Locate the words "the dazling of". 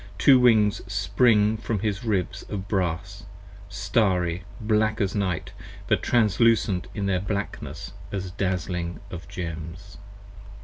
8.31-9.27